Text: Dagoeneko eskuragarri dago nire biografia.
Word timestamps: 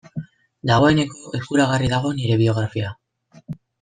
Dagoeneko 0.69 1.33
eskuragarri 1.39 1.91
dago 1.93 2.13
nire 2.21 2.39
biografia. 2.43 2.95